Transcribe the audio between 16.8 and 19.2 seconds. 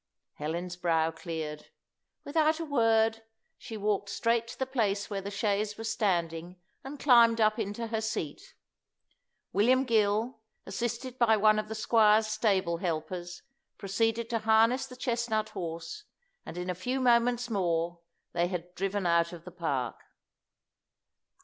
moments more they had driven